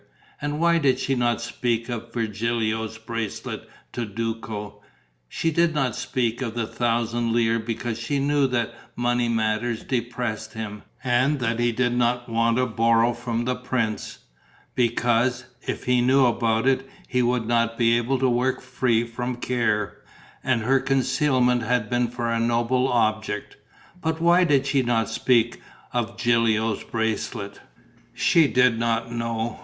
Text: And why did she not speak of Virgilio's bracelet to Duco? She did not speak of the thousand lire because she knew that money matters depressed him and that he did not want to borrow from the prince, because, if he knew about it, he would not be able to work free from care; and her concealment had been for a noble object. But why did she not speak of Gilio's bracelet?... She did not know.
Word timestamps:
And 0.41 0.59
why 0.59 0.79
did 0.79 0.97
she 0.97 1.13
not 1.13 1.41
speak 1.43 1.87
of 1.87 2.11
Virgilio's 2.11 2.97
bracelet 2.97 3.69
to 3.91 4.03
Duco? 4.03 4.81
She 5.29 5.51
did 5.51 5.75
not 5.75 5.95
speak 5.95 6.41
of 6.41 6.55
the 6.55 6.65
thousand 6.65 7.33
lire 7.33 7.59
because 7.59 7.99
she 7.99 8.17
knew 8.17 8.47
that 8.47 8.73
money 8.95 9.29
matters 9.29 9.83
depressed 9.83 10.53
him 10.53 10.81
and 11.03 11.39
that 11.39 11.59
he 11.59 11.71
did 11.71 11.93
not 11.93 12.27
want 12.27 12.57
to 12.57 12.65
borrow 12.65 13.13
from 13.13 13.45
the 13.45 13.53
prince, 13.55 14.17
because, 14.73 15.45
if 15.67 15.83
he 15.83 16.01
knew 16.01 16.25
about 16.25 16.67
it, 16.67 16.89
he 17.07 17.21
would 17.21 17.45
not 17.45 17.77
be 17.77 17.95
able 17.95 18.17
to 18.17 18.27
work 18.27 18.59
free 18.59 19.03
from 19.03 19.35
care; 19.35 19.99
and 20.43 20.63
her 20.63 20.79
concealment 20.79 21.61
had 21.61 21.91
been 21.91 22.07
for 22.07 22.27
a 22.27 22.39
noble 22.39 22.87
object. 22.91 23.55
But 24.01 24.19
why 24.19 24.45
did 24.45 24.65
she 24.65 24.81
not 24.81 25.09
speak 25.11 25.61
of 25.93 26.17
Gilio's 26.17 26.83
bracelet?... 26.83 27.61
She 28.15 28.47
did 28.47 28.79
not 28.79 29.11
know. 29.11 29.59